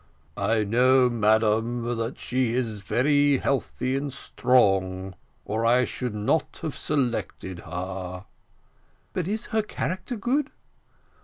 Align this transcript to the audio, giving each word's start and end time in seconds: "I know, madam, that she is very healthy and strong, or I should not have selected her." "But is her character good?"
"I 0.37 0.63
know, 0.63 1.11
madam, 1.11 1.83
that 1.95 2.17
she 2.17 2.53
is 2.55 2.79
very 2.79 3.37
healthy 3.37 3.95
and 3.95 4.11
strong, 4.11 5.13
or 5.45 5.63
I 5.63 5.85
should 5.85 6.15
not 6.15 6.57
have 6.63 6.73
selected 6.75 7.59
her." 7.59 8.25
"But 9.13 9.27
is 9.27 9.45
her 9.53 9.61
character 9.61 10.15
good?" 10.15 10.49